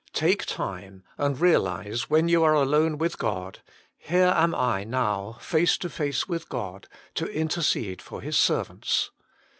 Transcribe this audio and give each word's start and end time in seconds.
Take 0.13 0.45
time 0.47 1.03
and 1.15 1.39
realise, 1.39 2.09
when 2.09 2.27
you 2.27 2.43
are 2.43 2.55
alone 2.55 2.97
with 2.97 3.19
God: 3.19 3.59
Here 3.99 4.33
am 4.35 4.55
I 4.55 4.83
now, 4.83 5.33
face 5.39 5.77
to 5.77 5.91
face 5.91 6.27
with 6.27 6.49
God, 6.49 6.87
to 7.13 7.27
intercede 7.27 8.01
for 8.01 8.19
His 8.23 8.35
servants. 8.35 9.11